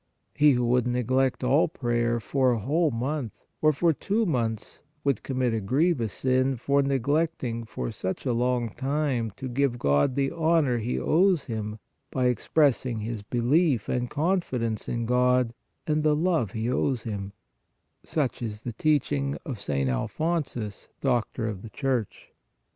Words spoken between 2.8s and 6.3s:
month, or for two months, would commit a grievous